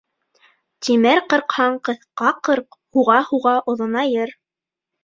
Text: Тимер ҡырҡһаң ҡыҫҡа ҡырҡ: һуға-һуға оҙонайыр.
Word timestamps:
Тимер 0.87 1.21
ҡырҡһаң 1.33 1.77
ҡыҫҡа 1.89 2.35
ҡырҡ: 2.49 2.81
һуға-һуға 2.99 3.57
оҙонайыр. 3.75 4.37